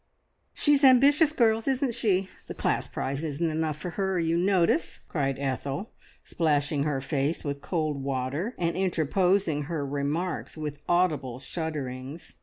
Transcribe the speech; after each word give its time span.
"She's 0.55 0.83
ambitious, 0.83 1.31
girls, 1.31 1.67
isn't 1.67 1.93
she? 1.93 2.27
The 2.47 2.55
class 2.55 2.87
prize 2.87 3.23
isn't 3.23 3.47
enough 3.51 3.77
for 3.77 3.91
her, 3.91 4.17
you 4.19 4.35
notice!" 4.35 5.01
cried 5.07 5.37
Ethel, 5.37 5.91
splashing 6.23 6.85
her 6.85 6.99
face 7.01 7.43
with 7.43 7.61
cold 7.61 8.01
water, 8.01 8.55
and 8.57 8.75
interposing 8.75 9.65
her 9.65 9.85
remarks 9.85 10.57
with 10.57 10.79
audible 10.89 11.37
shudderings. 11.37 12.33